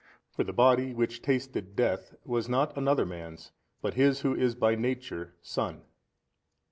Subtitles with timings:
[0.31, 3.51] For the Body which tasted death, was not another man's
[3.83, 5.83] but His who is by Nature Son.